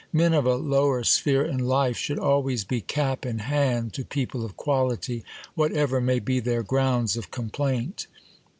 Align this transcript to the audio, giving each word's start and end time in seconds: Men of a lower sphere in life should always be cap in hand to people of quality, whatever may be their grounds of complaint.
Men 0.11 0.33
of 0.33 0.47
a 0.47 0.55
lower 0.55 1.03
sphere 1.03 1.45
in 1.45 1.59
life 1.59 1.95
should 1.95 2.17
always 2.17 2.63
be 2.63 2.81
cap 2.81 3.23
in 3.23 3.37
hand 3.37 3.93
to 3.93 4.03
people 4.03 4.43
of 4.43 4.57
quality, 4.57 5.23
whatever 5.53 6.01
may 6.01 6.17
be 6.17 6.39
their 6.39 6.63
grounds 6.63 7.15
of 7.15 7.29
complaint. 7.29 8.07